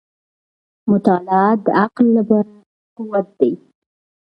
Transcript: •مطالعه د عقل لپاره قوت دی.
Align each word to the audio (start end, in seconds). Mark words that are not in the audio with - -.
•مطالعه 0.91 1.49
د 1.63 1.67
عقل 1.81 2.05
لپاره 2.17 2.51
قوت 2.95 3.27
دی. 3.39 3.51